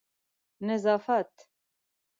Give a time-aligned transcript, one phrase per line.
[0.61, 1.35] نظافت